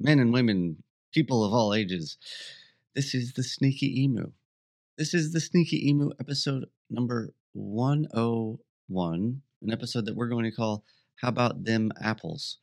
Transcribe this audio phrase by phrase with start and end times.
[0.00, 0.82] men and women,
[1.12, 2.16] people of all ages.
[2.94, 4.32] This is the Sneaky Emu.
[4.96, 10.84] This is the Sneaky Emu episode number 101, an episode that we're going to call
[11.16, 12.56] How About Them Apples?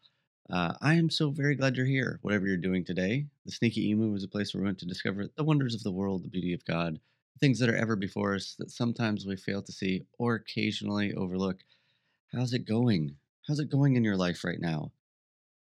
[0.49, 3.27] Uh, I am so very glad you're here, whatever you're doing today.
[3.45, 5.91] The Sneaky Emu is a place where we went to discover the wonders of the
[5.91, 6.99] world, the beauty of God,
[7.39, 11.57] things that are ever before us that sometimes we fail to see or occasionally overlook.
[12.33, 13.17] How's it going?
[13.47, 14.91] How's it going in your life right now?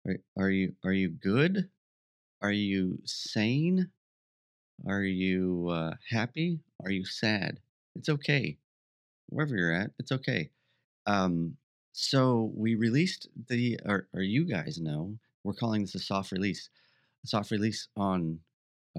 [0.08, 1.70] Are, are you are you good?
[2.42, 3.92] Are you sane?
[4.88, 6.60] Are you uh, happy?
[6.84, 7.60] Are you sad?
[7.96, 8.58] It's okay.
[9.30, 10.50] Wherever you're at, it's okay.
[11.06, 11.58] Um,
[11.94, 16.70] so we released the, or, or you guys know, we're calling this a soft release,
[17.24, 18.40] a soft release on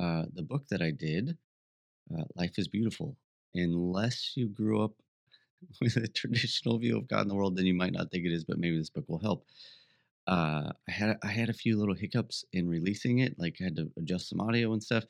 [0.00, 1.36] uh, the book that I did,
[2.16, 3.16] uh, Life is Beautiful.
[3.54, 4.92] Unless you grew up
[5.80, 8.32] with a traditional view of God in the world, then you might not think it
[8.32, 9.46] is, but maybe this book will help.
[10.26, 13.76] Uh, I had I had a few little hiccups in releasing it, like I had
[13.76, 15.04] to adjust some audio and stuff,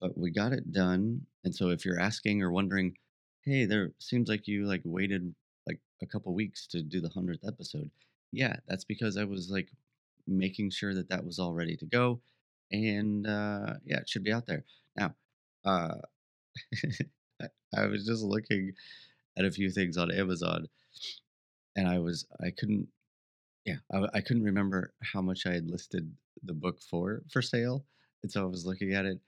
[0.00, 1.26] but we got it done.
[1.44, 2.96] And so, if you're asking or wondering,
[3.42, 5.34] hey, there seems like you like waited
[5.66, 7.90] like a couple weeks to do the hundredth episode.
[8.32, 9.68] Yeah, that's because I was like
[10.26, 12.20] making sure that that was all ready to go,
[12.70, 14.64] and uh, yeah, it should be out there
[14.96, 15.14] now.
[15.64, 15.96] Uh,
[17.42, 17.46] I,
[17.76, 18.72] I was just looking
[19.36, 20.68] at a few things on Amazon,
[21.74, 22.88] and I was I couldn't
[23.66, 27.86] yeah I, I couldn't remember how much I had listed the book for for sale,
[28.24, 29.20] and so I was looking at it,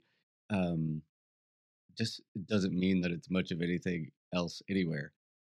[0.50, 1.00] um,
[1.96, 5.12] just doesn't mean that it's much of anything else anywhere.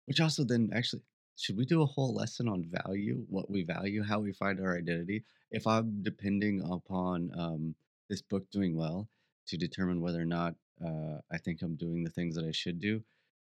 [0.06, 1.03] Which also then actually
[1.37, 4.76] should we do a whole lesson on value, what we value, how we find our
[4.76, 5.25] identity?
[5.50, 7.75] If I'm depending upon um,
[8.09, 9.09] this book doing well
[9.48, 10.54] to determine whether or not
[10.84, 13.03] uh, I think I'm doing the things that I should do,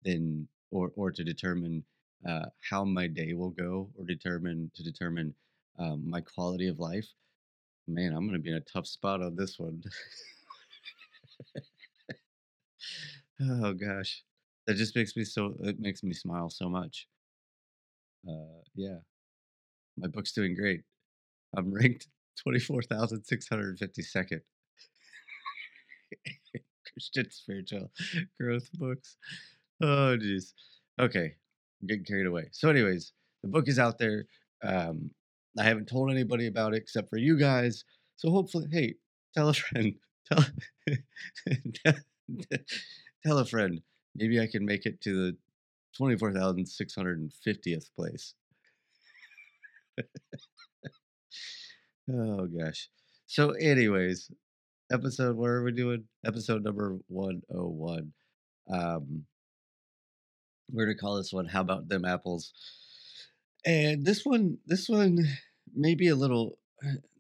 [0.05, 1.85] then or or to determine
[2.29, 5.35] uh, how my day will go, or determine to determine
[5.79, 7.09] um, my quality of life.
[7.89, 9.83] Man, I'm going to be in a tough spot on this one.
[13.41, 14.23] oh gosh,
[14.67, 15.55] that just makes me so.
[15.63, 17.07] It makes me smile so much.
[18.29, 18.99] Uh, yeah,
[19.97, 20.83] my book's doing great.
[21.57, 22.09] I'm ranked
[22.39, 24.43] 24,652nd.
[26.93, 27.91] Christian spiritual
[28.41, 29.17] growth books.
[29.83, 30.53] Oh, jeez.
[31.01, 31.35] Okay,
[31.81, 32.49] I'm getting carried away.
[32.53, 34.27] So, anyways, the book is out there.
[34.63, 35.11] Um,
[35.59, 37.85] I haven't told anybody about it except for you guys.
[38.17, 38.95] So, hopefully, hey,
[39.35, 39.95] tell a friend.
[41.85, 41.95] Tell,
[43.27, 43.83] tell a friend.
[44.15, 45.37] Maybe I can make it to the
[45.99, 48.35] 24,650th place.
[52.13, 52.89] oh gosh.
[53.27, 54.31] So, anyways,
[54.91, 56.05] episode, what are we doing?
[56.25, 58.13] Episode number 101.
[58.69, 59.25] Um,
[60.71, 62.53] we're gonna call this one How About Them Apples?
[63.65, 65.19] And this one, this one
[65.75, 66.59] may be a little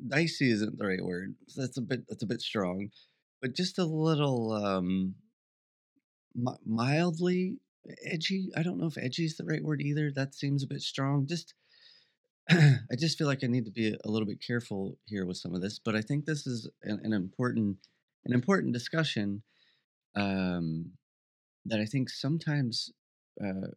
[0.08, 1.34] dicey isn't the right word.
[1.56, 2.90] That's a bit that's a bit strong,
[3.40, 5.14] but just a little um
[6.64, 7.58] mildly
[8.05, 8.50] edgy.
[8.56, 10.11] I don't know if edgy is the right word either.
[10.11, 11.26] That seems a bit strong.
[11.26, 11.55] Just
[12.91, 15.55] I just feel like I need to be a little bit careful here with some
[15.55, 17.76] of this, but I think this is an, an important
[18.25, 19.43] an important discussion
[20.17, 20.91] um,
[21.64, 22.91] that I think sometimes
[23.43, 23.69] uh,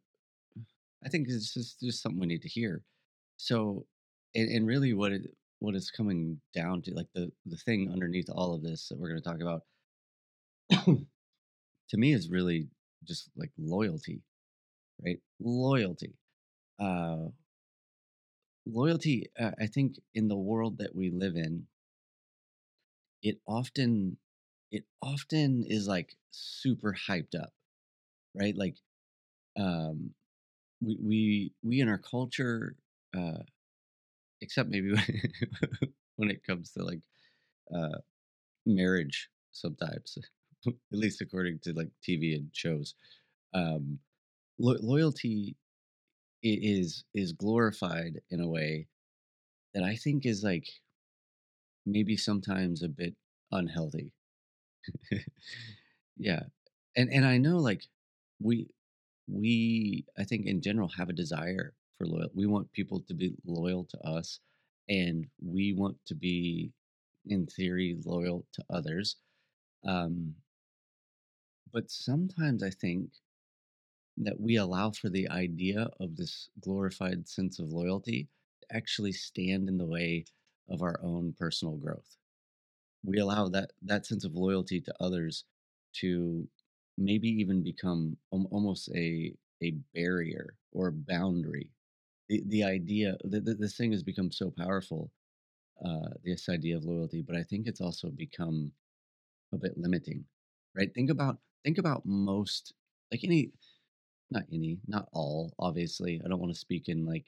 [1.06, 2.82] I think it's just just something we need to hear.
[3.38, 3.86] So,
[4.34, 5.22] and, and really, what it
[5.60, 9.10] what it's coming down to, like the the thing underneath all of this that we're
[9.10, 9.62] going to talk about,
[11.90, 12.70] to me, is really
[13.04, 14.24] just like loyalty,
[15.06, 15.20] right?
[15.40, 16.16] Loyalty.
[16.80, 17.28] Uh,
[18.66, 19.30] loyalty.
[19.40, 21.68] Uh, I think in the world that we live in,
[23.22, 24.18] it often
[24.72, 27.54] it often is like super hyped up,
[28.36, 28.56] right?
[28.56, 28.78] Like
[29.58, 30.12] um,
[30.82, 32.76] we we we in our culture.
[33.16, 33.44] Uh,
[34.42, 34.94] except maybe
[36.16, 37.02] when it comes to like
[37.76, 37.98] uh,
[38.66, 40.18] marriage sometimes
[40.68, 42.96] at least according to like tv and shows
[43.54, 44.00] um,
[44.60, 45.56] lo- loyalty
[46.46, 48.88] i- is is glorified in a way
[49.74, 50.68] that i think is like
[51.86, 53.16] maybe sometimes a bit
[53.52, 54.12] unhealthy.
[56.18, 56.44] Yeah
[56.96, 57.84] and and i know like
[58.40, 58.68] we
[59.28, 63.36] we i think in general have a desire for loyal we want people to be
[63.46, 64.40] loyal to us
[64.90, 66.72] and we want to be
[67.28, 69.18] in theory loyal to others
[69.86, 70.36] um
[71.74, 73.12] but sometimes i think
[74.18, 78.30] that we allow for the idea of this glorified sense of loyalty
[78.62, 80.26] to actually stand in the way
[80.70, 82.18] of our own personal growth.
[83.04, 85.46] We allow that that sense of loyalty to others
[86.02, 86.48] to
[86.98, 91.72] maybe even become almost a a barrier or boundary.
[92.30, 95.12] The, the idea that this thing has become so powerful
[95.86, 98.72] uh, this idea of loyalty but i think it's also become
[99.54, 100.26] a bit limiting
[100.76, 100.94] right?
[100.94, 102.74] Think about think about most
[103.12, 103.52] like any
[104.32, 107.26] not any not all obviously i don't want to speak in like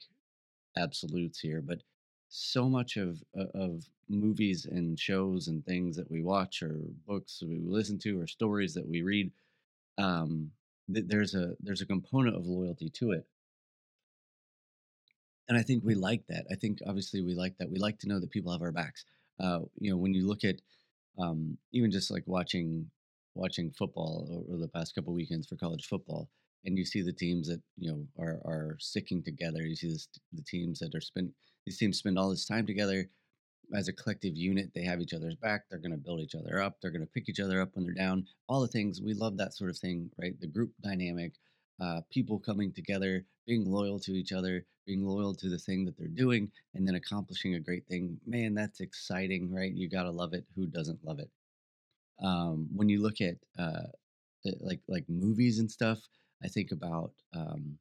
[0.76, 1.82] absolutes here, but
[2.28, 3.22] so much of
[3.54, 6.76] of movies and shows and things that we watch or
[7.06, 9.32] books we listen to or stories that we read,
[9.98, 10.50] um,
[10.92, 13.26] th- there's a there's a component of loyalty to it,
[15.48, 16.46] and I think we like that.
[16.50, 17.70] I think obviously we like that.
[17.70, 19.04] We like to know that people have our backs.
[19.38, 20.56] Uh, you know, when you look at
[21.18, 22.90] um, even just like watching
[23.34, 26.28] watching football over the past couple weekends for college football,
[26.64, 29.62] and you see the teams that you know are are sticking together.
[29.62, 31.32] You see this, the teams that are spend
[31.66, 33.08] these teams spend all this time together
[33.74, 34.70] as a collective unit.
[34.74, 35.62] They have each other's back.
[35.68, 36.76] They're going to build each other up.
[36.80, 38.26] They're going to pick each other up when they're down.
[38.48, 40.38] All the things we love that sort of thing, right?
[40.40, 41.32] The group dynamic,
[41.80, 45.98] uh, people coming together, being loyal to each other, being loyal to the thing that
[45.98, 48.18] they're doing, and then accomplishing a great thing.
[48.26, 49.72] Man, that's exciting, right?
[49.72, 50.44] You got to love it.
[50.54, 51.30] Who doesn't love it?
[52.22, 53.88] Um, when you look at uh,
[54.46, 55.98] uh, like like movies and stuff,
[56.44, 57.78] I think about um,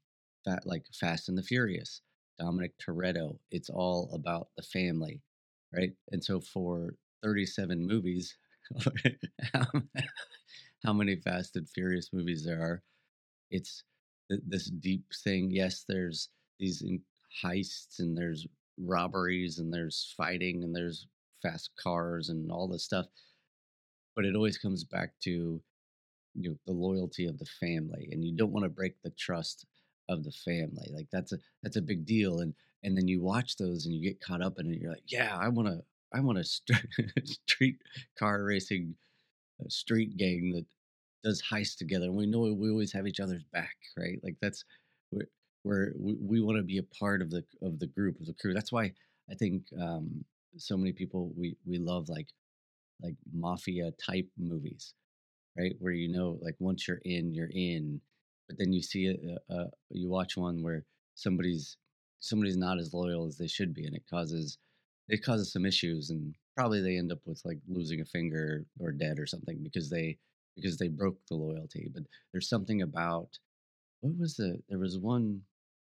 [0.65, 2.01] like Fast and the Furious,
[2.39, 3.37] Dominic Toretto.
[3.51, 5.21] It's all about the family,
[5.73, 5.91] right?
[6.11, 8.37] And so for 37 movies,
[10.83, 12.83] how, many Fast and Furious movies there are?
[13.51, 13.83] It's
[14.29, 15.51] th- this deep thing.
[15.51, 16.83] Yes, there's these
[17.43, 18.47] heists and there's
[18.77, 21.07] robberies and there's fighting and there's
[21.41, 23.05] fast cars and all this stuff,
[24.15, 25.61] but it always comes back to
[26.35, 29.65] you know the loyalty of the family and you don't want to break the trust
[30.09, 33.57] of the family like that's a that's a big deal and and then you watch
[33.57, 35.81] those and you get caught up in it you're like yeah i want to
[36.13, 36.79] i want a st-
[37.23, 37.77] street
[38.19, 38.95] car racing
[39.61, 40.65] uh, street gang that
[41.23, 44.19] does heists together and we know we always have each other's back right?
[44.23, 44.63] Like that's
[45.09, 45.27] where
[45.63, 48.33] where we, we want to be a part of the of the group of the
[48.33, 48.53] crew.
[48.53, 48.91] That's why
[49.31, 50.23] i think um
[50.57, 52.27] so many people we we love like
[53.01, 54.93] like mafia type movies
[55.57, 55.75] right?
[55.79, 58.01] Where you know, like once you're in, you're in.
[58.47, 60.83] But then you see a, uh, you watch one where
[61.15, 61.77] somebody's
[62.19, 64.57] somebody's not as loyal as they should be, and it causes
[65.09, 68.91] it causes some issues, and probably they end up with like losing a finger or
[68.91, 70.17] dead or something because they
[70.55, 71.89] because they broke the loyalty.
[71.93, 73.39] But there's something about
[74.01, 75.41] what was the there was one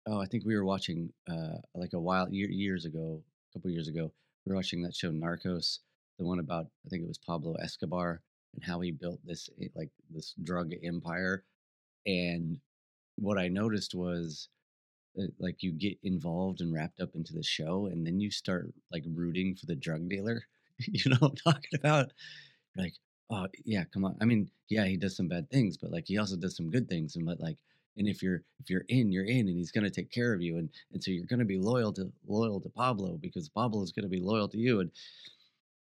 [0.07, 3.71] oh I think we were watching uh like a while year, years ago, a couple
[3.71, 4.11] years ago,
[4.45, 5.79] we were watching that show Narcos,
[6.19, 8.21] the one about I think it was Pablo Escobar
[8.53, 11.43] and how he built this eh, like this drug empire.
[12.05, 12.59] And
[13.17, 14.49] what I noticed was
[15.19, 18.73] uh, like you get involved and wrapped up into the show, and then you start
[18.91, 20.43] like rooting for the drug dealer.
[20.79, 22.11] you know I'm talking about?
[22.77, 22.93] Like,
[23.29, 24.17] oh yeah, come on.
[24.21, 26.89] I mean, yeah, he does some bad things, but like he also does some good
[26.89, 27.15] things.
[27.15, 27.57] And but like,
[27.97, 30.57] and if you're if you're in, you're in, and he's gonna take care of you,
[30.57, 34.07] and and so you're gonna be loyal to loyal to Pablo because Pablo is gonna
[34.07, 34.91] be loyal to you, and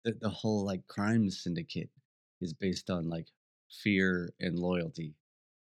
[0.05, 1.91] the, the whole like crime syndicate
[2.40, 3.26] is based on like
[3.70, 5.14] fear and loyalty.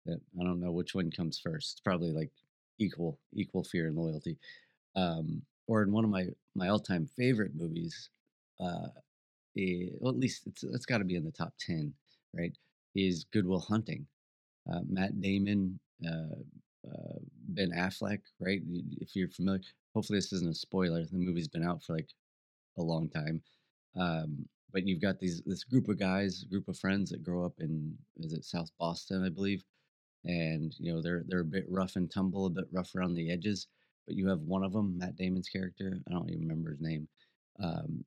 [0.08, 1.74] I don't know which one comes first.
[1.74, 2.32] It's probably like
[2.80, 4.38] equal equal fear and loyalty.
[4.96, 8.10] Um, or in one of my my all time favorite movies,
[8.60, 8.88] uh,
[9.58, 11.94] eh, well, at least it's it's got to be in the top ten,
[12.34, 12.56] right?
[12.96, 14.06] is Good Will Hunting.
[14.72, 16.36] Uh, Matt Damon, uh,
[16.88, 18.62] uh, Ben Affleck, right?
[19.00, 19.62] If you're familiar,
[19.94, 21.04] hopefully this isn't a spoiler.
[21.06, 22.10] The movie's been out for like
[22.78, 23.42] a long time.
[23.96, 27.54] Um, but you've got these this group of guys, group of friends that grow up
[27.60, 29.64] in is it South Boston, I believe,
[30.26, 33.32] and you know they're they're a bit rough and tumble, a bit rough around the
[33.32, 33.68] edges.
[34.08, 36.02] But you have one of them, Matt Damon's character.
[36.08, 37.08] I don't even remember his name.
[37.62, 38.04] Um,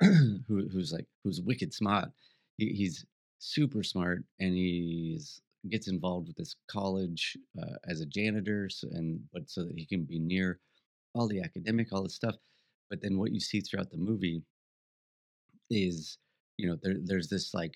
[0.00, 2.10] who, who's like who's wicked smart.
[2.58, 3.04] He, he's
[3.38, 9.20] super smart, and he's gets involved with this college uh, as a janitor, so, and
[9.32, 10.60] but so that he can be near
[11.14, 12.36] all the academic, all this stuff.
[12.90, 14.42] But then what you see throughout the movie
[15.70, 16.18] is,
[16.56, 17.74] you know, there there's this like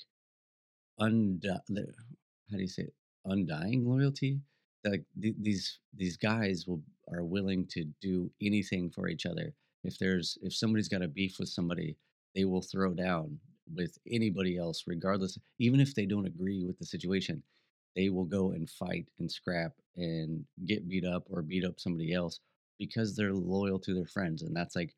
[0.99, 2.95] und how do you say it?
[3.27, 4.41] undying loyalty.
[4.85, 6.83] Like th- these these guys will
[7.13, 9.53] are willing to do anything for each other.
[9.85, 11.97] If there's if somebody's got a beef with somebody,
[12.35, 13.39] they will throw down
[13.75, 17.43] with anybody else, regardless, even if they don't agree with the situation.
[17.97, 22.13] They will go and fight and scrap and get beat up or beat up somebody
[22.15, 22.41] else
[22.79, 24.95] because they're loyal to their friends, and that's like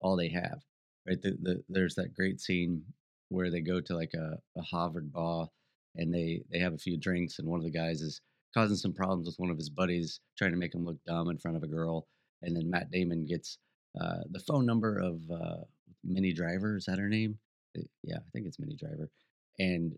[0.00, 0.62] all they have,
[1.06, 1.20] right?
[1.20, 2.82] The, the, there's that great scene
[3.28, 5.48] where they go to like a, a Harvard bar
[5.96, 8.20] and they they have a few drinks, and one of the guys is
[8.54, 11.38] causing some problems with one of his buddies, trying to make him look dumb in
[11.38, 12.06] front of a girl,
[12.42, 13.58] and then Matt Damon gets
[14.00, 15.64] uh, the phone number of uh,
[16.04, 16.76] Minnie Driver.
[16.76, 17.38] Is that her name?
[17.76, 19.10] Uh, yeah, I think it's Minnie Driver,
[19.58, 19.96] and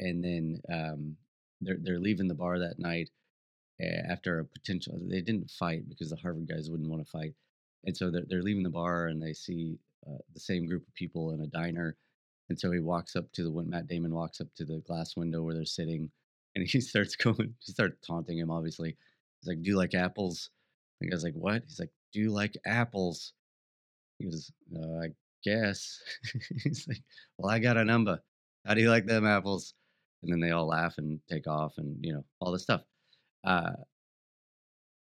[0.00, 1.16] and then um,
[1.60, 3.10] they're they're leaving the bar that night
[4.08, 4.98] after a potential.
[5.00, 7.34] They didn't fight because the Harvard guys wouldn't want to fight,
[7.84, 10.94] and so they're they're leaving the bar and they see uh, the same group of
[10.94, 11.96] people in a diner,
[12.48, 15.16] and so he walks up to the when Matt Damon walks up to the glass
[15.16, 16.10] window where they're sitting,
[16.54, 18.50] and he starts going, he starts taunting him.
[18.50, 18.96] Obviously,
[19.40, 20.50] he's like, "Do you like apples?"
[21.00, 23.32] The guy's like, "What?" He's like, "Do you like apples?"
[24.18, 25.08] He goes, uh, "I
[25.44, 26.00] guess."
[26.64, 27.02] he's like,
[27.38, 28.20] "Well, I got a number.
[28.64, 29.74] How do you like them apples?"
[30.22, 32.82] And then they all laugh and take off, and you know all this stuff.
[33.44, 33.72] Uh,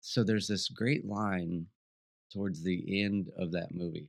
[0.00, 1.66] so there's this great line
[2.32, 4.08] towards the end of that movie.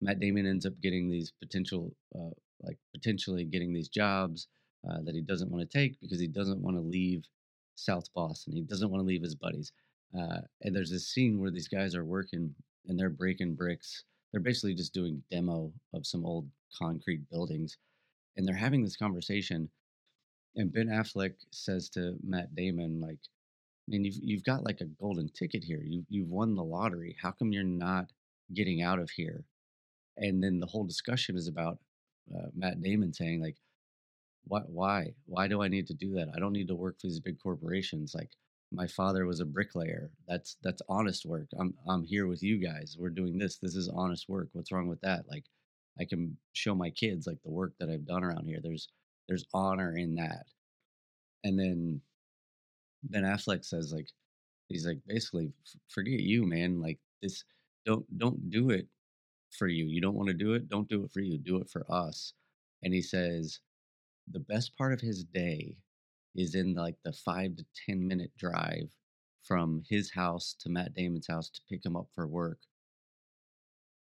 [0.00, 2.30] Matt Damon ends up getting these potential, uh,
[2.62, 4.48] like potentially getting these jobs
[4.88, 7.24] uh, that he doesn't want to take because he doesn't want to leave
[7.76, 8.54] South Boston.
[8.54, 9.72] He doesn't want to leave his buddies.
[10.16, 12.54] Uh, and there's this scene where these guys are working
[12.86, 14.04] and they're breaking bricks.
[14.32, 17.78] They're basically just doing demo of some old concrete buildings,
[18.36, 19.70] and they're having this conversation.
[20.56, 24.86] And Ben Affleck says to Matt Damon, like, I mean, you've you've got like a
[24.86, 25.82] golden ticket here.
[25.84, 27.16] You you've won the lottery.
[27.20, 28.10] How come you're not
[28.52, 29.44] getting out of here?
[30.16, 31.78] And then the whole discussion is about
[32.34, 33.56] uh, Matt Damon saying like,
[34.46, 36.28] why why why do I need to do that?
[36.34, 38.14] I don't need to work for these big corporations.
[38.14, 38.30] Like
[38.72, 40.10] my father was a bricklayer.
[40.28, 41.48] That's that's honest work.
[41.58, 42.96] I'm I'm here with you guys.
[42.98, 43.58] We're doing this.
[43.58, 44.48] This is honest work.
[44.52, 45.24] What's wrong with that?
[45.30, 45.44] Like
[45.98, 48.60] I can show my kids like the work that I've done around here.
[48.62, 48.88] There's
[49.28, 50.46] there's honor in that.
[51.44, 52.00] And then
[53.04, 54.08] Ben Affleck says like
[54.68, 55.52] he's like basically
[55.88, 56.80] forget you, man.
[56.80, 57.44] Like this
[57.86, 58.88] don't don't do it
[59.54, 59.86] for you.
[59.86, 61.38] You don't want to do it, don't do it for you.
[61.38, 62.34] Do it for us.
[62.82, 63.60] And he says
[64.30, 65.76] the best part of his day
[66.34, 68.90] is in like the 5 to 10 minute drive
[69.42, 72.58] from his house to Matt Damon's house to pick him up for work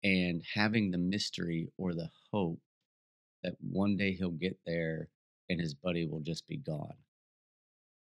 [0.04, 2.60] and having the mystery or the hope
[3.42, 5.08] that one day he'll get there
[5.48, 6.94] and his buddy will just be gone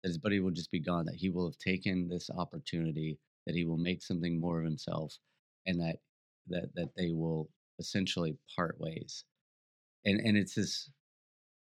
[0.05, 3.55] that his buddy will just be gone, that he will have taken this opportunity, that
[3.55, 5.17] he will make something more of himself,
[5.65, 5.97] and that
[6.49, 7.49] that that they will
[7.79, 9.25] essentially part ways.
[10.05, 10.89] And and it's this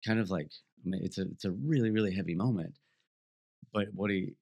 [0.07, 0.51] kind of like
[0.85, 2.75] I mean, it's a it's a really really heavy moment.
[3.73, 4.35] But what he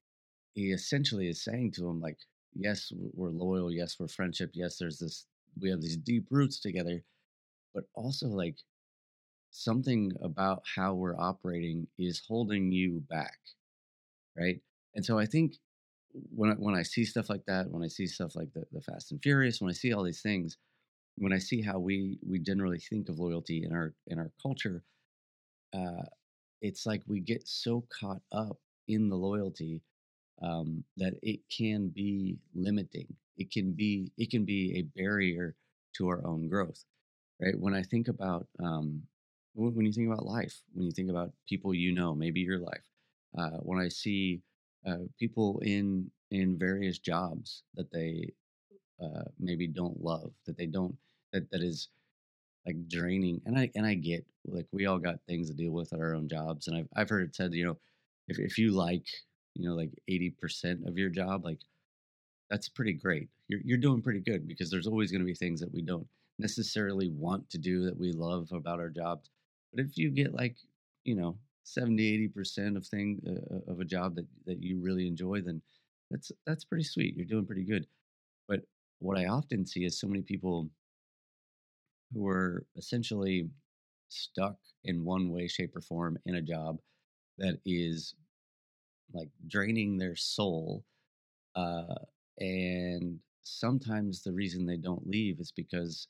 [0.55, 2.19] he essentially is saying to him like,
[2.55, 5.27] yes, we're loyal, yes, we're friendship, yes, there's this
[5.61, 7.03] we have these deep roots together,
[7.75, 8.59] but also like
[9.51, 13.39] something about how we're operating is holding you back
[14.37, 14.61] right?
[14.95, 15.57] And so I think
[16.35, 18.81] when I, when I see stuff like that, when I see stuff like the, the
[18.81, 20.57] Fast and Furious, when I see all these things,
[21.17, 24.83] when I see how we we generally think of loyalty in our in our culture,
[25.73, 26.05] uh,
[26.63, 28.59] it's like we get so caught up
[28.89, 29.83] in the loyalty
[30.43, 33.07] um, that it can be limiting.
[33.37, 35.55] It can be it can be a barrier
[35.97, 36.85] to our own growth,
[37.41, 37.59] right?
[37.59, 39.03] When I think about um,
[39.55, 42.85] when you think about life, when you think about people you know, maybe your life,
[43.37, 44.43] uh, when I see
[44.89, 48.33] uh, people in in various jobs that they
[49.03, 50.97] uh, maybe don't love, that they don't
[51.33, 51.89] that that is
[52.67, 53.41] like draining.
[53.47, 56.15] And I and I get like we all got things to deal with at our
[56.15, 57.79] own jobs, and I've I've heard it said you know
[58.29, 59.07] if if you like
[59.55, 61.61] you know like eighty percent of your job, like
[62.51, 63.29] that's pretty great.
[63.49, 66.07] You're you're doing pretty good because there's always going to be things that we don't
[66.39, 69.31] necessarily want to do that we love about our jobs.
[69.73, 70.57] But if you get like
[71.05, 71.37] you know
[71.75, 75.63] 70 80% of thing uh, uh, of a job that that you really enjoy then
[76.11, 77.15] that's that's pretty sweet.
[77.17, 77.87] You're doing pretty good.
[78.49, 78.63] But
[79.01, 80.69] what i often see is so many people
[82.13, 83.49] who are essentially
[84.09, 86.79] stuck in one way shape or form in a job
[87.39, 88.15] that is
[89.13, 90.85] like draining their soul
[91.57, 91.95] uh
[92.39, 96.09] and sometimes the reason they don't leave is because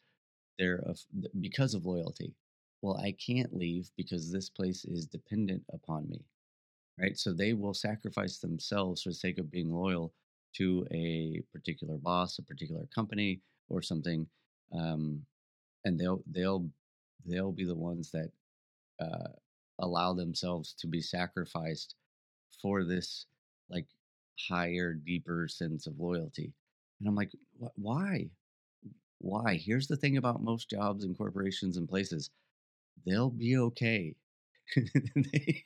[0.58, 0.98] they're of,
[1.40, 2.34] because of loyalty
[2.82, 6.20] well i can't leave because this place is dependent upon me
[7.00, 7.16] right?
[7.18, 10.12] So they will sacrifice themselves for the sake of being loyal
[10.56, 14.26] to a particular boss a particular company or something
[14.72, 15.22] um,
[15.84, 16.68] and they'll they'll
[17.26, 18.30] they'll be the ones that
[19.00, 19.28] uh,
[19.80, 21.94] allow themselves to be sacrificed
[22.60, 23.26] for this
[23.70, 23.86] like
[24.48, 26.52] higher deeper sense of loyalty.
[27.00, 27.32] And i'm like
[27.76, 28.28] why?
[29.20, 29.56] Why?
[29.56, 32.30] Here's the thing about most jobs and corporations and places
[33.06, 34.14] they'll be okay.
[35.16, 35.64] they,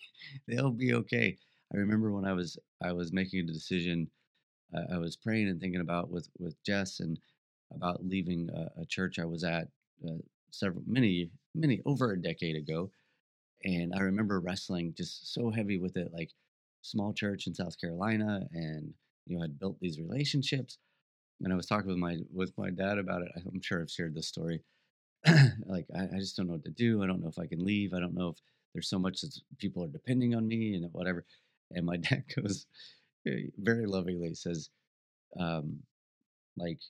[0.48, 1.36] they'll be okay.
[1.74, 4.10] I remember when I was I was making a decision,
[4.74, 7.18] uh, I was praying and thinking about with with Jess and
[7.74, 9.68] about leaving a, a church I was at
[10.06, 10.18] uh,
[10.50, 12.90] several many many over a decade ago,
[13.64, 16.30] and I remember wrestling just so heavy with it, like
[16.82, 18.92] small church in South Carolina, and
[19.26, 20.78] you know I'd built these relationships,
[21.40, 23.32] and I was talking with my with my dad about it.
[23.36, 24.62] I'm sure I've shared this story,
[25.67, 27.02] like I, I, just don't know what to do.
[27.02, 27.95] I don't know if I can leave.
[27.95, 28.37] I don't know if
[28.75, 31.25] there's so much that people are depending on me and whatever.
[31.71, 32.67] And my dad goes
[33.26, 34.71] eh, very lovingly says,
[35.39, 35.78] um,
[36.56, 36.80] like,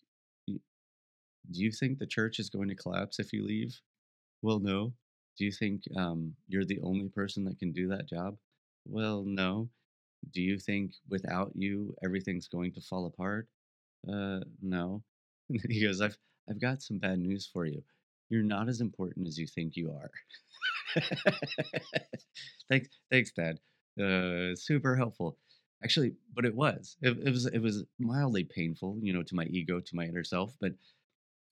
[0.48, 3.78] do you think the church is going to collapse if you leave?
[4.40, 4.92] Well, no.
[5.38, 8.36] Do you think um, you're the only person that can do that job?
[8.86, 9.68] Well, no.
[10.32, 13.48] Do you think without you everything's going to fall apart?
[14.08, 15.02] Uh, no.
[15.68, 16.16] he goes, I've
[16.48, 17.82] I've got some bad news for you
[18.32, 20.10] you're not as important as you think you are.
[22.70, 23.58] thanks, thanks, Dad.
[24.02, 25.36] Uh, super helpful,
[25.84, 26.14] actually.
[26.34, 29.80] But it was, it, it was, it was mildly painful, you know, to my ego,
[29.80, 30.56] to my inner self.
[30.62, 30.72] But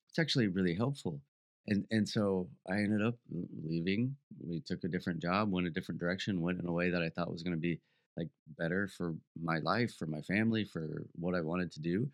[0.09, 1.21] it's actually really helpful.
[1.67, 3.17] And and so I ended up
[3.63, 4.17] leaving.
[4.43, 7.11] We took a different job, went a different direction, went in a way that I
[7.11, 7.79] thought was going to be
[8.17, 12.09] like better for my life, for my family, for what I wanted to do.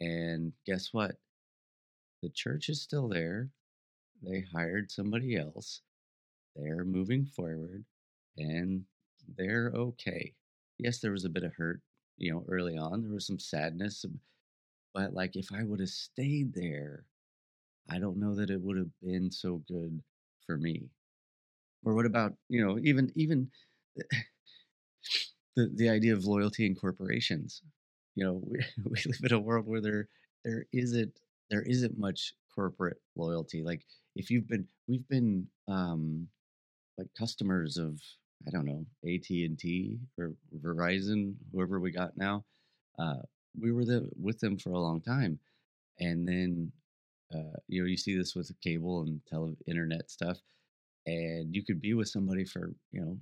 [0.00, 1.16] And guess what?
[2.22, 3.50] The church is still there
[4.22, 5.82] they hired somebody else.
[6.56, 7.84] They're moving forward
[8.38, 8.84] and
[9.36, 10.34] they're okay.
[10.78, 11.80] Yes, there was a bit of hurt,
[12.18, 13.02] you know, early on.
[13.02, 14.20] There was some sadness, um,
[14.94, 17.04] but like if I would have stayed there,
[17.90, 20.02] I don't know that it would have been so good
[20.46, 20.90] for me.
[21.84, 23.50] Or what about, you know, even even
[25.56, 27.62] the the idea of loyalty in corporations.
[28.14, 30.08] You know, we, we live in a world where there
[30.44, 31.12] there isn't
[31.50, 33.62] there isn't much corporate loyalty.
[33.62, 36.28] Like if you've been, we've been um,
[36.98, 38.00] like customers of
[38.46, 42.44] I don't know AT and T or Verizon, whoever we got now.
[42.98, 43.22] Uh,
[43.58, 45.38] we were the, with them for a long time,
[46.00, 46.72] and then
[47.34, 50.38] uh, you know you see this with cable and tele internet stuff,
[51.06, 53.18] and you could be with somebody for you know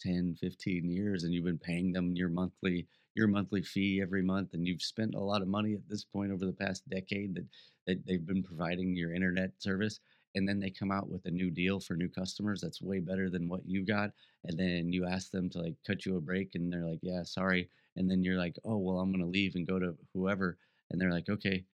[0.00, 4.52] 10 15 years and you've been paying them your monthly your monthly fee every month
[4.52, 7.46] and you've spent a lot of money at this point over the past decade that
[7.86, 10.00] that they've been providing your internet service
[10.34, 13.28] and then they come out with a new deal for new customers that's way better
[13.28, 14.10] than what you got
[14.44, 17.22] and then you ask them to like cut you a break and they're like yeah
[17.22, 20.56] sorry and then you're like oh well i'm going to leave and go to whoever
[20.90, 21.64] and they're like okay.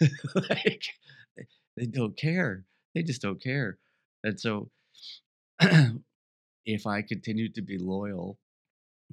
[0.48, 0.84] Like
[1.76, 2.64] they don't care.
[2.94, 3.78] They just don't care
[4.24, 4.70] and so
[6.66, 8.38] if i continue to be loyal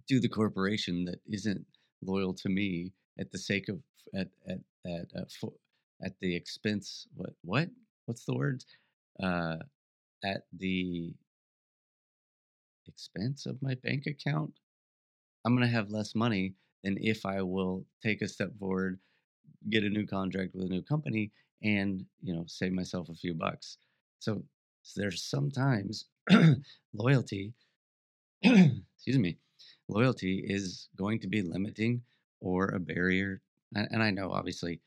[0.08, 1.66] to the corporation that isn't
[2.04, 3.80] loyal to me at the sake of
[4.16, 5.48] at at at uh,
[6.04, 7.70] at the expense what what
[8.10, 8.64] what's the word
[9.24, 9.58] uh
[10.26, 11.14] at the
[12.88, 14.52] expense of my bank account
[15.46, 19.00] i'm going to have less money than if i will take a step forward
[19.70, 21.32] get a new contract with a new company
[21.64, 23.78] and you know save myself a few bucks.
[24.20, 24.44] So,
[24.84, 26.06] so there's sometimes
[26.94, 27.54] loyalty
[28.44, 29.38] excuse me
[29.88, 32.02] loyalty is going to be limiting
[32.42, 33.42] or a barrier
[33.76, 34.80] and i know obviously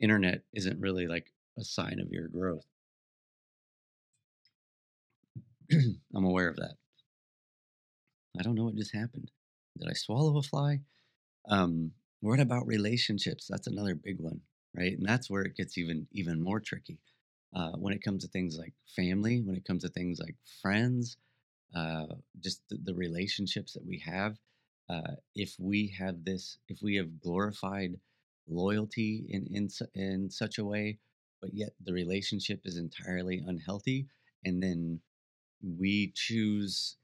[0.00, 2.66] internet isn't really like a sign of your growth.
[6.14, 6.74] I'm aware of that.
[8.38, 9.30] I don't know what just happened.
[9.78, 10.80] Did I swallow a fly?
[11.48, 13.46] Um, what about relationships?
[13.48, 14.40] That's another big one,
[14.74, 14.92] right?
[14.92, 16.98] And that's where it gets even even more tricky.
[17.54, 21.16] Uh, when it comes to things like family, when it comes to things like friends,
[21.74, 22.06] uh,
[22.40, 24.36] just the, the, relationships that we have.
[24.90, 27.98] Uh, if we have this, if we have glorified
[28.48, 30.98] loyalty in in in such a way,
[31.40, 34.06] but yet the relationship is entirely unhealthy,
[34.44, 35.00] and then
[35.62, 36.96] we choose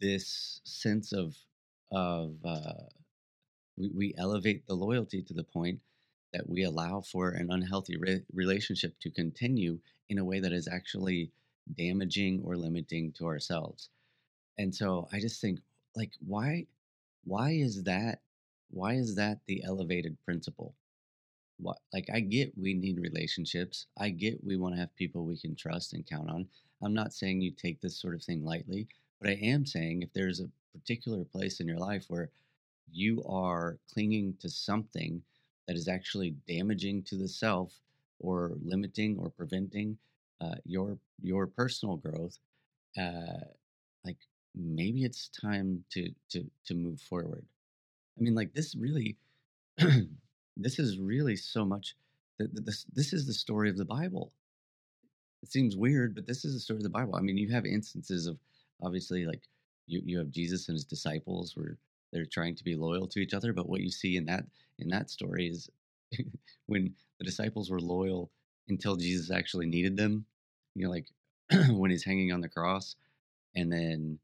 [0.00, 1.36] this sense of
[1.92, 2.84] of uh,
[3.76, 5.80] we, we elevate the loyalty to the point
[6.32, 10.68] that we allow for an unhealthy re- relationship to continue in a way that is
[10.68, 11.30] actually
[11.76, 13.88] damaging or limiting to ourselves.
[14.58, 15.60] And so I just think
[15.96, 16.66] like why
[17.24, 18.20] why is that
[18.70, 20.74] why is that the elevated principle?
[21.92, 23.86] Like I get we need relationships.
[23.98, 26.46] I get we want to have people we can trust and count on.
[26.82, 28.88] I'm not saying you take this sort of thing lightly,
[29.20, 32.30] but I am saying if there's a particular place in your life where
[32.92, 35.22] you are clinging to something
[35.66, 37.80] that is actually damaging to the self
[38.18, 39.96] or limiting or preventing
[40.40, 42.38] uh, your your personal growth,
[42.98, 43.44] uh,
[44.04, 44.18] like
[44.54, 47.44] maybe it's time to to to move forward.
[48.18, 49.16] I mean, like this really,
[50.56, 51.96] this is really so much.
[52.38, 54.32] This this is the story of the Bible.
[55.42, 57.16] It seems weird, but this is the story of the Bible.
[57.16, 58.38] I mean, you have instances of
[58.82, 59.42] obviously like
[59.86, 61.78] you you have Jesus and his disciples where
[62.12, 64.44] they're trying to be loyal to each other, but what you see in that
[64.78, 65.68] in that story is
[66.66, 68.30] when the disciples were loyal
[68.68, 70.24] until Jesus actually needed them.
[70.74, 71.08] You know, like
[71.70, 72.96] when he's hanging on the cross,
[73.54, 74.18] and then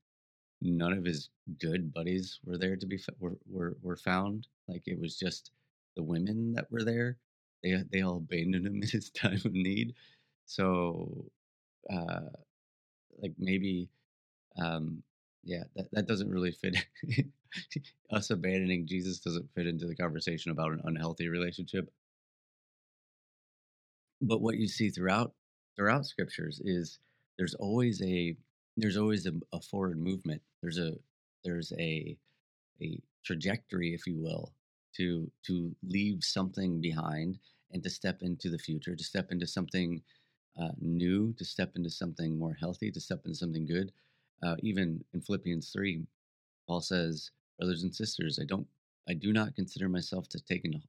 [0.62, 4.46] none of his good buddies were there to be were, were were found.
[4.68, 5.50] Like it was just
[5.96, 7.18] the women that were there.
[7.62, 9.94] They they all abandoned him in his time of need.
[10.46, 11.26] So,
[11.92, 12.20] uh,
[13.20, 13.88] like maybe,
[14.58, 15.02] um,
[15.44, 16.76] yeah, that that doesn't really fit.
[18.10, 21.90] Us abandoning Jesus doesn't fit into the conversation about an unhealthy relationship.
[24.22, 25.34] But what you see throughout
[25.76, 26.98] throughout scriptures is
[27.38, 28.36] there's always a
[28.76, 30.42] there's always a, a forward movement.
[30.62, 30.94] There's a
[31.44, 32.16] there's a
[32.82, 34.52] a trajectory, if you will,
[34.96, 37.38] to to leave something behind
[37.72, 40.02] and to step into the future, to step into something
[40.60, 43.92] uh, new, to step into something more healthy, to step into something good.
[44.42, 46.06] Uh, even in Philippians three,
[46.66, 48.66] Paul says, "Brothers and sisters, I don't,
[49.08, 50.82] I do not consider myself to taken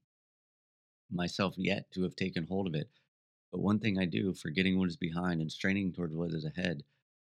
[1.12, 2.90] myself yet to have taken hold of it.
[3.52, 6.84] But one thing I do, forgetting what is behind and straining toward what is ahead,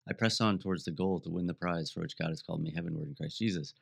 [0.07, 2.61] I press on towards the goal to win the prize for which God has called
[2.61, 3.73] me heavenward in Christ Jesus.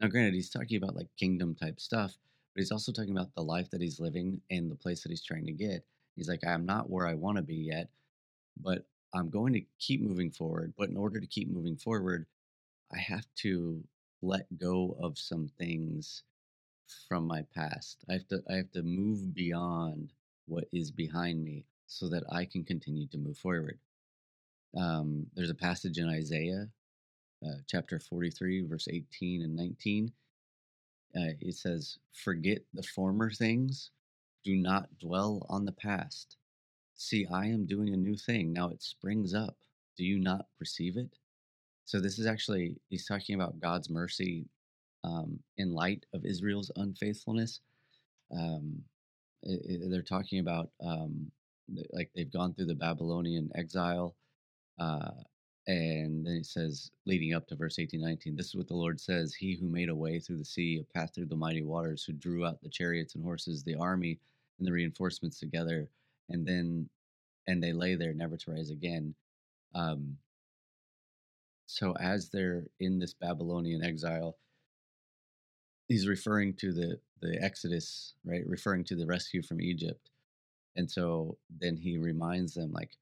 [0.00, 2.16] Now, granted, he's talking about like kingdom type stuff,
[2.56, 5.22] but he's also talking about the life that he's living and the place that he's
[5.22, 5.84] trying to get.
[6.16, 7.90] He's like, I'm not where I want to be yet,
[8.58, 10.72] but I'm going to keep moving forward.
[10.78, 12.24] But in order to keep moving forward,
[12.90, 13.84] I have to
[14.22, 16.22] let go of some things
[17.06, 18.06] from my past.
[18.08, 20.14] I have to I have to move beyond
[20.46, 23.78] what is behind me so that I can continue to move forward.
[24.74, 26.68] Um, there's a passage in Isaiah,
[27.46, 30.10] uh, chapter 43, verse 18 and 19.
[31.16, 33.90] Uh, it says, Forget the former things,
[34.44, 36.36] do not dwell on the past.
[36.94, 38.52] See, I am doing a new thing.
[38.52, 39.56] Now it springs up.
[39.96, 41.10] Do you not perceive it?
[41.84, 44.46] So, this is actually, he's talking about God's mercy
[45.04, 47.60] um, in light of Israel's unfaithfulness.
[48.36, 48.82] Um,
[49.42, 51.30] it, it, they're talking about um,
[51.92, 54.16] like they've gone through the Babylonian exile
[54.78, 55.10] uh,
[55.66, 59.00] and then it says, leading up to verse 18, 19, this is what the Lord
[59.00, 62.04] says He who made a way through the sea, a path through the mighty waters,
[62.04, 64.18] who drew out the chariots and horses, the army
[64.58, 65.88] and the reinforcements together,
[66.28, 66.88] and then,
[67.48, 69.14] and they lay there never to rise again.
[69.74, 70.18] Um,
[71.66, 74.36] so as they're in this Babylonian exile,
[75.88, 78.46] he's referring to the, the Exodus, right?
[78.46, 80.10] Referring to the rescue from Egypt.
[80.76, 82.96] And so then he reminds them, like,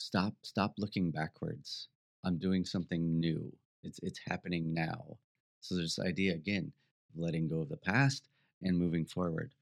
[0.00, 1.88] stop stop looking backwards.
[2.24, 3.52] I'm doing something new.
[3.82, 5.18] It's it's happening now.
[5.60, 6.72] So there's this idea again
[7.14, 8.28] of letting go of the past
[8.62, 9.52] and moving forward.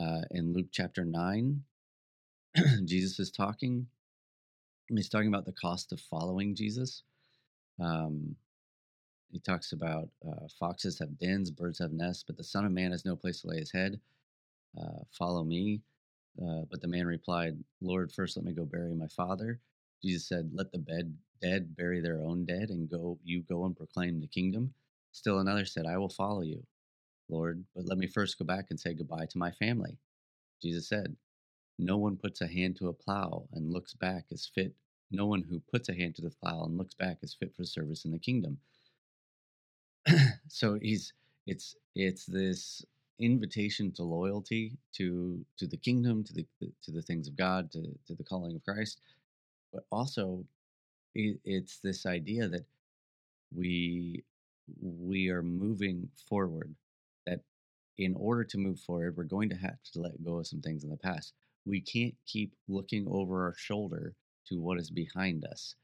[0.00, 1.62] Uh, in luke chapter 9
[2.84, 3.86] jesus is talking.
[4.88, 7.02] He's talking about the cost of following jesus.
[7.80, 8.36] Um,
[9.32, 12.90] he talks about uh, foxes have dens birds have nests but the son of man
[12.92, 14.00] has no place to lay his head.
[14.80, 15.80] Uh, follow me.
[16.42, 19.60] Uh, but the man replied lord first let me go bury my father
[20.04, 23.74] Jesus said, Let the bed, dead bury their own dead, and go you go and
[23.76, 24.74] proclaim the kingdom.
[25.12, 26.62] Still another said, I will follow you,
[27.30, 29.96] Lord, but let me first go back and say goodbye to my family.
[30.62, 31.16] Jesus said,
[31.78, 34.74] No one puts a hand to a plow and looks back as fit.
[35.10, 37.64] No one who puts a hand to the plow and looks back is fit for
[37.64, 38.58] service in the kingdom.
[40.48, 41.14] so he's
[41.46, 42.84] it's it's this
[43.20, 46.46] invitation to loyalty to to the kingdom to the
[46.82, 48.98] to the things of God to to the calling of Christ
[49.74, 50.44] but also
[51.14, 52.64] it's this idea that
[53.54, 54.24] we
[54.80, 56.74] we are moving forward
[57.26, 57.40] that
[57.98, 60.84] in order to move forward we're going to have to let go of some things
[60.84, 61.34] in the past
[61.66, 64.14] we can't keep looking over our shoulder
[64.46, 65.74] to what is behind us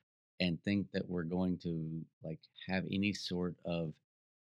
[0.41, 3.93] and think that we're going to like have any sort of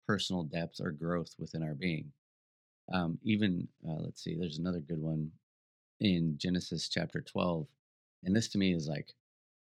[0.07, 2.13] personal depth or growth within our being.
[2.93, 5.31] Um, even uh, let's see, there's another good one
[6.01, 7.67] in Genesis chapter 12,
[8.25, 9.13] and this to me is like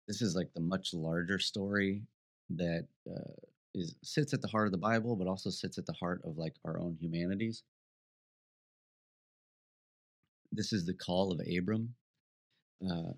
[0.07, 2.03] this is like the much larger story
[2.51, 3.33] that uh,
[3.75, 6.37] is sits at the heart of the Bible, but also sits at the heart of
[6.37, 7.63] like our own humanities.
[10.51, 11.95] This is the call of Abram,
[12.87, 13.13] uh,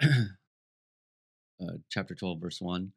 [0.02, 2.92] uh, chapter 12, verse 1.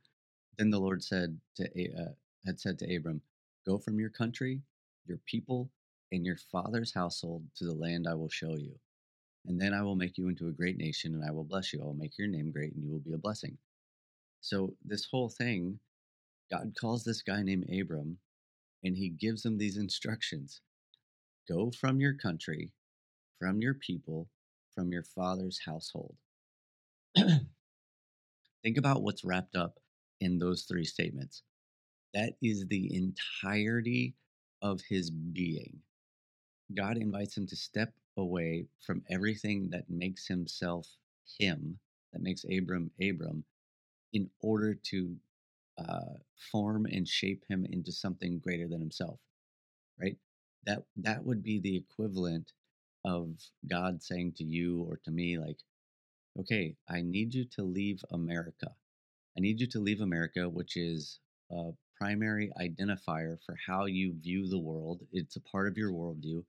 [0.58, 2.12] Then the Lord said to uh,
[2.46, 3.22] had said to Abram,
[3.66, 4.62] "Go from your country,
[5.08, 5.72] your people,
[6.12, 8.76] and your father's household to the land I will show you,
[9.50, 11.82] and then I will make you into a great nation, and I will bless you.
[11.82, 13.58] I will make your name great, and you will be a blessing."
[14.42, 15.80] So this whole thing,
[16.50, 18.20] God calls this guy named Abram,
[18.84, 20.62] and He gives him these instructions:
[21.48, 22.72] Go from your country,
[23.40, 24.30] from your people,
[24.74, 26.16] from your father's household.
[27.16, 29.80] Think about what's wrapped up
[30.20, 31.44] in those three statements.
[32.14, 34.16] That is the entirety
[34.62, 35.82] of his being.
[36.76, 40.88] God invites him to step away from everything that makes himself
[41.40, 41.80] him,
[42.14, 43.44] that makes Abram Abram,
[44.14, 45.16] in order to
[45.78, 46.14] uh,
[46.52, 49.20] form and shape him into something greater than himself.
[50.00, 50.18] Right?
[50.66, 52.52] That that would be the equivalent
[53.06, 53.36] of
[53.70, 55.60] God saying to you or to me, like,
[56.40, 58.76] okay, I need you to leave America.
[59.38, 61.20] I need you to leave America, which is
[61.52, 65.02] a primary identifier for how you view the world.
[65.12, 66.44] It's a part of your worldview.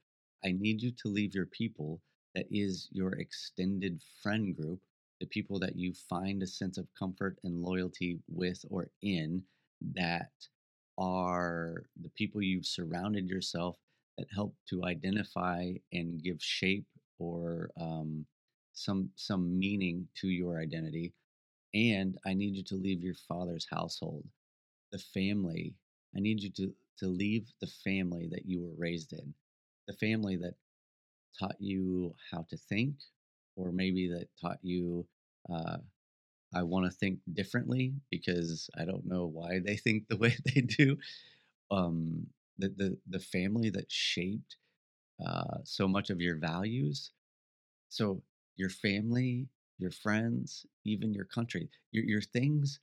[0.45, 2.01] I need you to leave your people,
[2.35, 4.81] that is your extended friend group,
[5.21, 9.43] the people that you find a sense of comfort and loyalty with or in,
[9.95, 10.31] that
[10.99, 13.77] are the people you've surrounded yourself
[14.19, 16.87] that help to identify and give shape
[17.19, 18.27] or um,
[18.73, 21.13] some some meaning to your identity
[21.75, 24.25] and i need you to leave your father's household
[24.93, 25.75] the family.
[26.17, 29.35] I need you to to leave the family that you were raised in
[29.91, 30.55] the family that
[31.39, 32.95] taught you how to think
[33.57, 35.07] or maybe that taught you
[35.53, 35.79] uh,
[36.55, 40.63] i want to think differently because i don't know why they think the way they
[40.63, 40.97] do
[41.71, 42.27] um,
[42.59, 44.57] the, the the family that shaped
[45.27, 47.13] uh, so much of your values
[47.91, 48.23] so
[48.57, 49.49] your family,
[49.79, 52.81] your friends, even your country, your, your things,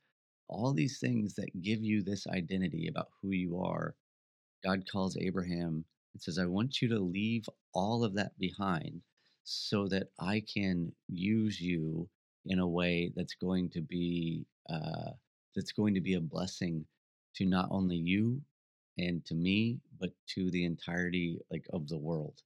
[0.48, 3.96] all these things that give you this identity about who you are.
[4.64, 5.84] God calls Abraham
[6.22, 9.02] says, I want you to leave all of that behind
[9.44, 12.08] so that I can use you
[12.46, 15.10] in a way that's going to be uh,
[15.54, 16.84] that's going to be a blessing
[17.36, 18.40] to not only you
[18.98, 22.42] and to me, but to the entirety like of the world.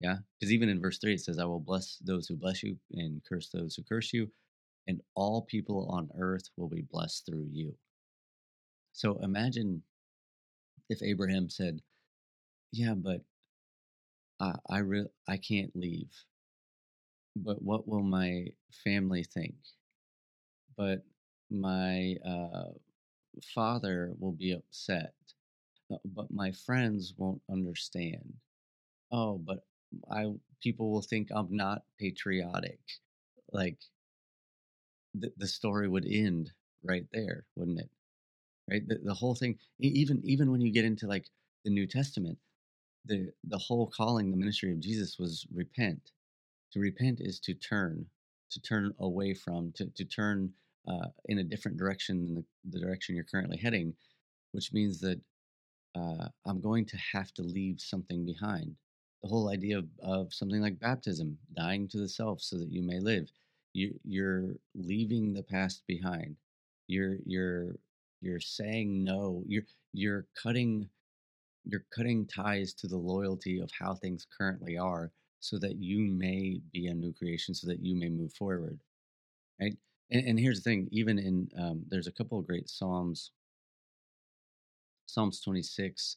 [0.00, 0.16] Yeah.
[0.38, 3.22] Because even in verse 3, it says, I will bless those who bless you and
[3.28, 4.28] curse those who curse you,
[4.86, 7.74] and all people on earth will be blessed through you.
[8.92, 9.82] So imagine
[10.90, 11.80] if Abraham said,
[12.74, 13.22] Yeah, but
[14.38, 16.24] I, I, re- I can't leave.
[17.36, 19.54] But what will my family think?
[20.76, 21.04] But
[21.50, 22.72] my uh,
[23.54, 25.14] father will be upset.
[25.90, 28.34] Uh, but my friends won't understand.
[29.12, 29.66] Oh, but
[30.10, 32.80] I people will think I'm not patriotic.
[33.52, 33.78] Like
[35.14, 37.90] the, the story would end right there, wouldn't it?
[38.70, 38.86] Right?
[38.88, 41.28] The, the whole thing, even even when you get into like
[41.64, 42.38] the New Testament,
[43.06, 46.12] the the whole calling, the ministry of Jesus was repent.
[46.72, 48.06] To repent is to turn,
[48.50, 50.52] to turn away from, to to turn
[50.88, 53.94] uh, in a different direction than the, the direction you're currently heading,
[54.52, 55.20] which means that
[55.96, 58.76] uh, I'm going to have to leave something behind
[59.24, 62.82] the whole idea of, of something like baptism, dying to the self so that you
[62.82, 63.30] may live.
[63.72, 66.36] You, you're leaving the past behind.
[66.88, 67.76] You're you're
[68.20, 69.42] you're saying no.
[69.46, 69.64] You're
[69.94, 70.90] you're cutting
[71.66, 76.60] you're cutting ties to the loyalty of how things currently are so that you may
[76.72, 78.78] be a new creation so that you may move forward
[79.60, 79.76] right?
[80.10, 83.32] And, and here's the thing even in um, there's a couple of great psalms
[85.06, 86.16] psalms 26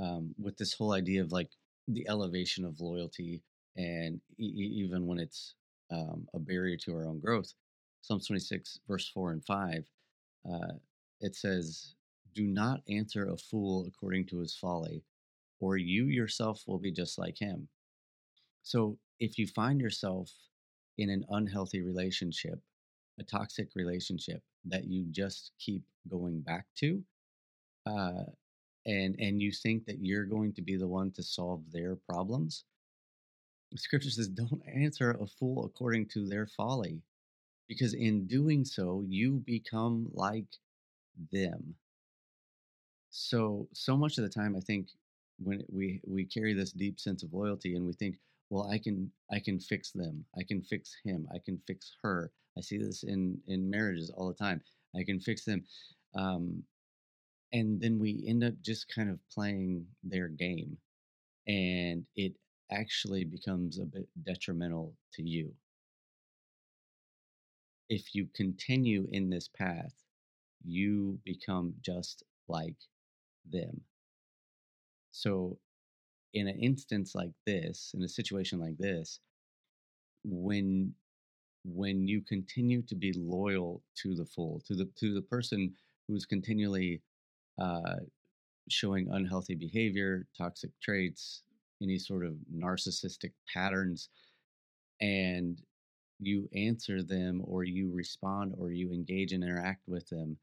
[0.00, 1.50] um, with this whole idea of like
[1.88, 3.42] the elevation of loyalty
[3.76, 4.44] and e-
[4.84, 5.54] even when it's
[5.92, 7.54] um, a barrier to our own growth.
[8.02, 9.84] Psalms 26 verse 4 and 5
[10.50, 10.72] uh,
[11.20, 11.94] it says
[12.34, 15.02] do not answer a fool according to his folly
[15.60, 17.68] or you yourself will be just like him
[18.62, 20.30] so if you find yourself
[20.98, 22.60] in an unhealthy relationship
[23.18, 27.02] a toxic relationship that you just keep going back to
[27.86, 28.24] uh,
[28.86, 32.64] and and you think that you're going to be the one to solve their problems
[33.76, 37.02] scripture says don't answer a fool according to their folly
[37.68, 40.46] because in doing so, you become like
[41.32, 41.74] them.
[43.16, 44.88] So, so much of the time, I think
[45.38, 48.18] when we we carry this deep sense of loyalty, and we think,
[48.50, 52.32] well, I can I can fix them, I can fix him, I can fix her.
[52.58, 54.60] I see this in in marriages all the time.
[54.96, 55.64] I can fix them,
[56.16, 56.64] um,
[57.52, 60.76] and then we end up just kind of playing their game,
[61.46, 62.34] and it
[62.72, 65.54] actually becomes a bit detrimental to you
[67.88, 69.94] if you continue in this path,
[70.64, 72.76] you become just like
[73.50, 73.80] them.
[75.10, 75.58] So,
[76.34, 79.20] in an instance like this, in a situation like this,
[80.24, 80.94] when
[81.64, 85.72] when you continue to be loyal to the fool, to the to the person
[86.08, 87.00] who's continually
[87.60, 87.96] uh,
[88.68, 91.42] showing unhealthy behavior, toxic traits,
[91.82, 94.08] any sort of narcissistic patterns,
[95.00, 95.62] and
[96.20, 100.36] you answer them or you respond or you engage and interact with them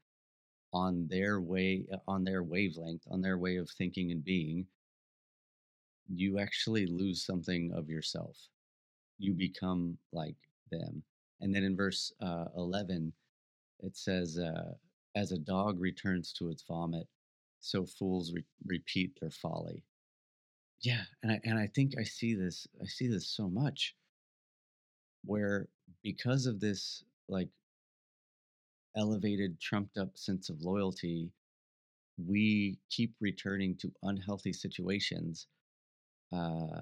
[0.72, 4.66] on their way uh, on their wavelength on their way of thinking and being.
[6.08, 8.36] You actually lose something of yourself.
[9.18, 10.36] You become like
[10.70, 11.02] them.
[11.40, 13.12] And then in verse uh, 11
[13.80, 14.72] it says uh,
[15.16, 17.06] as a dog returns to its vomit
[17.60, 19.84] so fools re- repeat their folly.
[20.80, 23.94] Yeah and I, and I think i see this i see this so much
[25.24, 25.68] where
[26.02, 27.48] because of this like
[28.96, 31.30] elevated trumped up sense of loyalty
[32.18, 35.46] we keep returning to unhealthy situations
[36.32, 36.80] uh,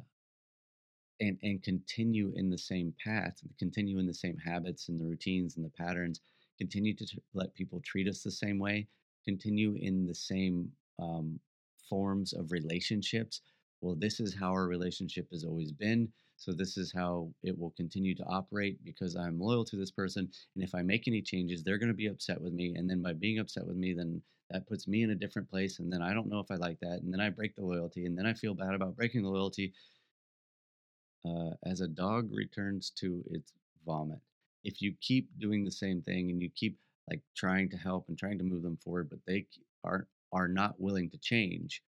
[1.21, 5.57] and and continue in the same path continue in the same habits and the routines
[5.57, 6.21] and the patterns
[6.59, 8.87] continue to t- let people treat us the same way
[9.25, 11.39] continue in the same um,
[11.89, 13.43] forms of relationships.
[13.81, 16.09] Well this is how our relationship has always been
[16.41, 20.31] so this is how it will continue to operate because I'm loyal to this person.
[20.55, 22.75] And if I make any changes, they're going to be upset with me.
[22.77, 25.81] And then by being upset with me, then that puts me in a different place.
[25.81, 27.03] And then I don't know if I like that.
[27.03, 28.07] And then I break the loyalty.
[28.07, 29.75] And then I feel bad about breaking the loyalty.
[31.27, 33.53] Uh, as a dog returns to its
[33.85, 34.21] vomit.
[34.65, 36.79] If you keep doing the same thing and you keep
[37.11, 39.47] like trying to help and trying to move them forward, but they
[39.85, 41.83] are are not willing to change,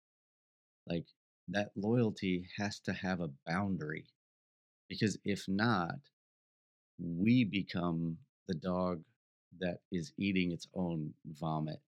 [0.86, 1.04] like
[1.48, 4.06] that loyalty has to have a boundary
[4.88, 5.96] because if not,
[6.98, 9.02] we become the dog
[9.60, 11.82] that is eating its own vomit,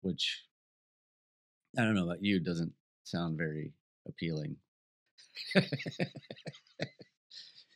[0.00, 0.44] which
[1.78, 2.72] I don't know about you, doesn't
[3.04, 3.72] sound very
[4.06, 4.56] appealing.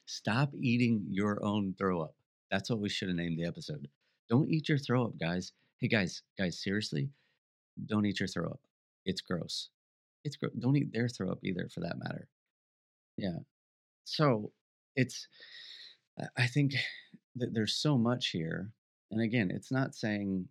[0.07, 2.15] Stop eating your own throw up.
[2.51, 3.89] That's what we should have named the episode.
[4.29, 5.53] Don't eat your throw up, guys.
[5.79, 7.11] Hey, guys, guys, seriously,
[7.87, 8.61] don't eat your throw up.
[9.05, 9.71] It's gross.
[10.25, 10.53] It's gross.
[10.59, 12.29] Don't eat their throw up either, for that matter.
[13.17, 13.39] Yeah,
[14.07, 14.53] so
[14.95, 15.29] it's,
[16.37, 16.75] I think
[17.35, 18.71] that there's so much here.
[19.11, 20.49] And again, it's not saying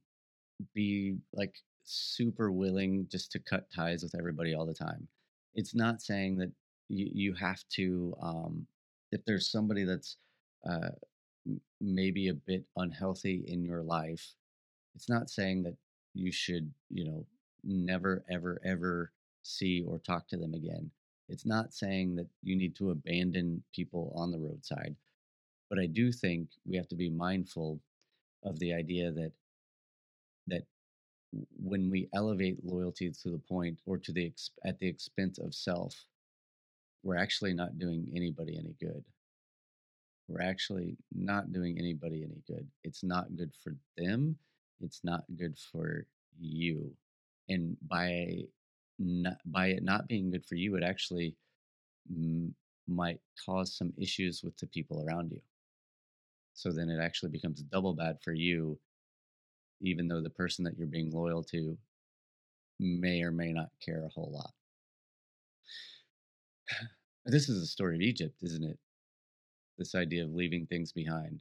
[0.73, 5.07] be like super willing just to cut ties with everybody all the time.
[5.55, 6.51] It's not saying that
[6.89, 8.67] you, you have to, um,
[9.11, 10.17] if there's somebody that's
[10.69, 10.89] uh,
[11.79, 14.33] maybe a bit unhealthy in your life,
[14.95, 15.75] it's not saying that
[16.13, 17.25] you should, you know,
[17.63, 19.11] never, ever, ever
[19.43, 20.91] see or talk to them again.
[21.29, 24.95] It's not saying that you need to abandon people on the roadside,
[25.69, 27.79] but I do think we have to be mindful
[28.43, 29.31] of the idea that
[30.47, 30.63] that
[31.57, 34.31] when we elevate loyalty to the point or to the
[34.63, 36.05] at the expense of self,
[37.03, 39.03] we're actually not doing anybody any good.
[40.27, 42.67] We're actually not doing anybody any good.
[42.83, 44.37] It's not good for them.
[44.81, 46.05] It's not good for
[46.39, 46.91] you.
[47.49, 48.43] And by
[48.99, 51.35] not, by it not being good for you, it actually
[52.09, 52.55] m-
[52.87, 55.41] might cause some issues with the people around you.
[56.53, 58.79] So then it actually becomes double bad for you,
[59.81, 61.77] even though the person that you're being loyal to
[62.79, 64.53] may or may not care a whole lot.
[67.25, 68.77] This is the story of Egypt, isn't it?
[69.77, 71.39] This idea of leaving things behind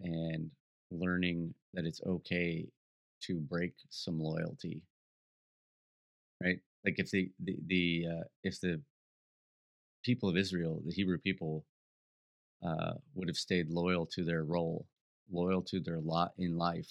[0.00, 0.50] and
[0.90, 2.66] learning that it's okay
[3.20, 4.82] to break some loyalty
[6.42, 6.60] right?
[6.84, 8.80] Like if the the, the uh, if the
[10.04, 11.64] people of Israel, the Hebrew people,
[12.66, 14.86] uh, would have stayed loyal to their role,
[15.30, 16.90] loyal to their lot in life,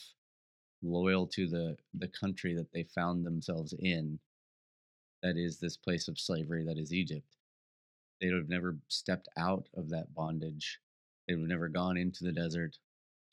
[0.83, 4.19] loyal to the the country that they found themselves in,
[5.23, 7.27] that is this place of slavery that is Egypt.
[8.21, 10.79] They would have never stepped out of that bondage.
[11.27, 12.77] They would have never gone into the desert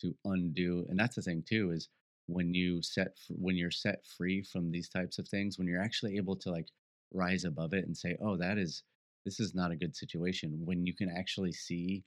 [0.01, 0.87] to undo.
[0.89, 1.89] And that's the thing too is
[2.27, 6.17] when you set when you're set free from these types of things when you're actually
[6.17, 6.69] able to like
[7.13, 8.83] rise above it and say oh that is
[9.25, 12.03] this is not a good situation when you can actually see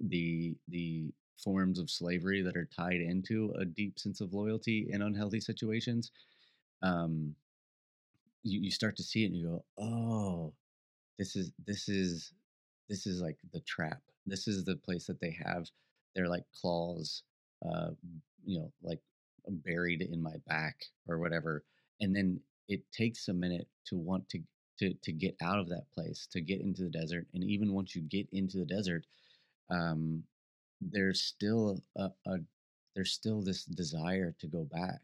[0.00, 5.02] the the forms of slavery that are tied into a deep sense of loyalty in
[5.02, 6.10] unhealthy situations,
[6.82, 7.34] um,
[8.42, 10.52] you, you start to see it and you go, oh,
[11.18, 12.32] this is this is
[12.88, 14.00] this is like the trap.
[14.26, 15.68] This is the place that they have
[16.14, 17.22] their like claws,
[17.66, 17.90] uh,
[18.44, 19.00] you know, like
[19.48, 20.76] buried in my back
[21.08, 21.64] or whatever.
[22.00, 24.40] And then it takes a minute to want to
[24.78, 27.26] to to get out of that place, to get into the desert.
[27.34, 29.04] And even once you get into the desert,
[29.70, 30.22] um,
[30.80, 32.38] there's still a, a
[32.94, 35.00] there's still this desire to go back.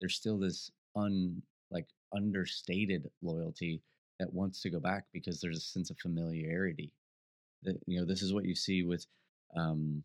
[0.00, 3.80] There's still this un like understated loyalty
[4.18, 6.92] that wants to go back because there's a sense of familiarity.
[7.62, 9.06] That you know, this is what you see with
[9.56, 10.02] um,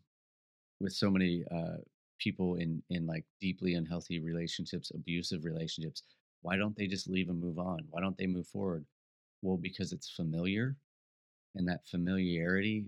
[0.80, 1.78] with so many uh,
[2.18, 6.02] people in in like deeply unhealthy relationships, abusive relationships.
[6.42, 7.86] Why don't they just leave and move on?
[7.90, 8.84] Why don't they move forward?
[9.42, 10.76] Well, because it's familiar,
[11.56, 12.86] and that familiarity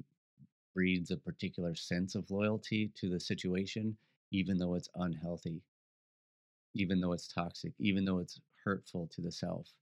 [0.75, 3.97] breeds a particular sense of loyalty to the situation,
[4.33, 5.63] even though it's unhealthy,
[6.75, 9.73] even though it's toxic, even though it's hurtful to the self.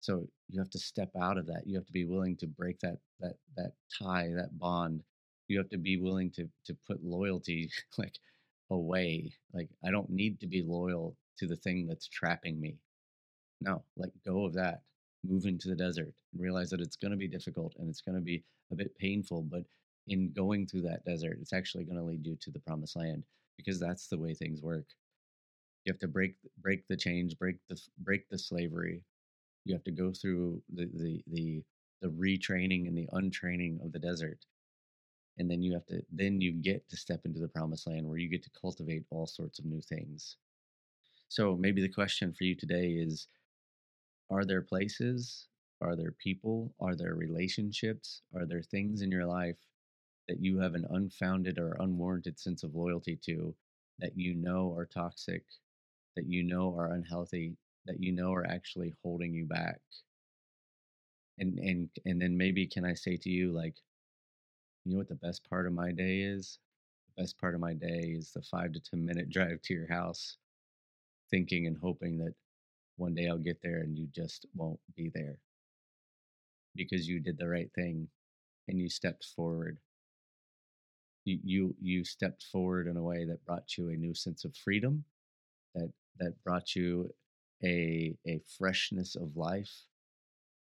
[0.00, 1.66] So you have to step out of that.
[1.66, 5.02] You have to be willing to break that that that tie, that bond.
[5.48, 8.18] You have to be willing to to put loyalty like
[8.72, 9.32] away.
[9.52, 12.76] Like I don't need to be loyal to the thing that's trapping me.
[13.60, 14.82] No, let go of that.
[15.24, 18.16] Move into the desert and realize that it's going to be difficult and it's going
[18.16, 19.64] to be a bit painful, but
[20.08, 23.22] in going through that desert, it's actually going to lead you to the promised land
[23.56, 24.86] because that's the way things work.
[25.84, 29.02] You have to break break the chains, break the break the slavery.
[29.64, 31.62] You have to go through the the the,
[32.02, 34.38] the retraining and the untraining of the desert.
[35.38, 38.18] And then you have to then you get to step into the promised land where
[38.18, 40.36] you get to cultivate all sorts of new things.
[41.28, 43.28] So maybe the question for you today is
[44.30, 45.48] are there places,
[45.80, 49.58] are there people, are there relationships, are there things in your life
[50.28, 53.54] that you have an unfounded or unwarranted sense of loyalty to
[53.98, 55.44] that you know are toxic,
[56.16, 57.56] that you know are unhealthy,
[57.86, 59.80] that you know are actually holding you back.
[61.38, 63.76] And and and then maybe can I say to you like
[64.84, 66.58] you know what the best part of my day is?
[67.16, 69.88] The best part of my day is the 5 to 10 minute drive to your
[69.88, 70.36] house
[71.30, 72.34] thinking and hoping that
[72.96, 75.38] one day I'll get there and you just won't be there
[76.74, 78.08] because you did the right thing
[78.68, 79.78] and you stepped forward
[81.24, 84.56] you, you you stepped forward in a way that brought you a new sense of
[84.56, 85.04] freedom
[85.74, 87.12] that that brought you
[87.64, 89.72] a a freshness of life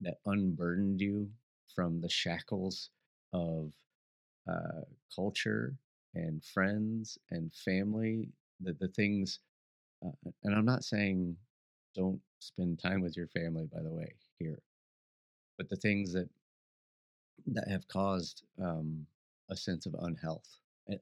[0.01, 1.30] that unburdened you
[1.74, 2.89] from the shackles
[3.34, 3.72] of
[4.50, 4.82] uh,
[5.16, 5.76] culture
[6.16, 8.30] and friends and family
[8.62, 9.39] the, the things
[10.06, 11.36] uh, and i'm not saying
[11.95, 14.60] don't spend time with your family by the way here
[15.58, 16.30] but the things that
[17.47, 19.06] that have caused um,
[19.50, 20.47] a sense of unhealth,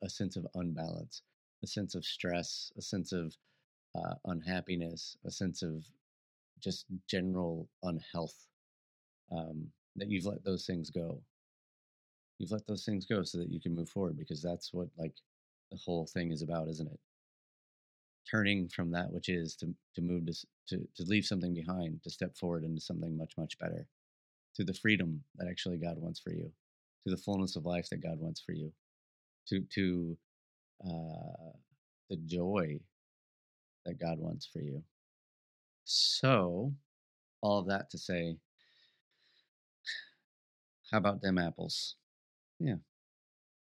[0.03, 1.23] a sense of unbalance,
[1.63, 3.35] a sense of stress, a sense of
[3.97, 5.85] uh, unhappiness, a sense of
[6.59, 8.35] just general unhealth.
[9.31, 9.67] Um,
[9.97, 11.21] that you've let those things go.
[12.39, 15.15] You've let those things go so that you can move forward because that's what like
[15.71, 16.99] the whole thing is about, isn't it?
[18.29, 20.33] Turning from that which is to to move to
[20.69, 23.87] to to leave something behind, to step forward into something much much better,
[24.55, 26.51] to the freedom that actually God wants for you
[27.07, 28.71] to the fullness of life that God wants for you,
[29.47, 30.17] to to
[30.85, 31.53] uh,
[32.09, 32.79] the joy
[33.85, 34.83] that God wants for you.
[35.85, 36.73] So,
[37.41, 38.35] all of that to say,
[40.91, 41.95] how about them apples?
[42.59, 42.75] Yeah.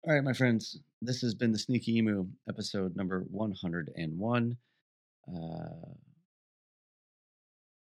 [0.06, 4.56] All right, my friends, this has been the Sneaky Emu episode number 101.
[5.28, 5.32] Uh,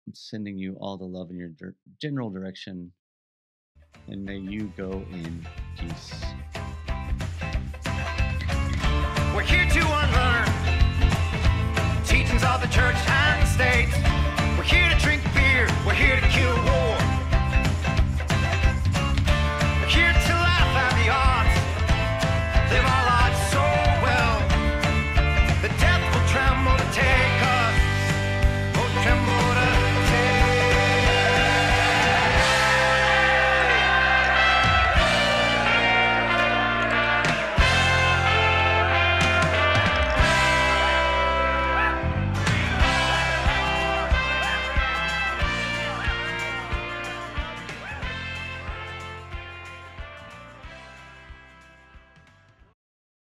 [0.07, 1.51] I'm sending you all the love in your
[1.99, 2.91] general direction
[4.07, 5.47] and may you go in
[5.77, 6.21] peace.
[9.33, 10.47] We're here to unlearn
[12.05, 12.97] teachings of the church.